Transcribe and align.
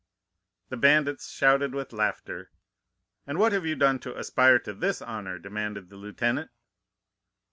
"The 0.69 0.77
bandits 0.77 1.29
shouted 1.29 1.75
with 1.75 1.93
laughter. 1.93 2.49
"'And 3.27 3.37
what 3.37 3.51
have 3.51 3.67
you 3.67 3.75
done 3.75 3.99
to 3.99 4.17
aspire 4.17 4.57
to 4.57 4.73
this 4.73 4.99
honor?' 4.99 5.37
demanded 5.37 5.89
the 5.91 5.95
lieutenant. 5.95 6.49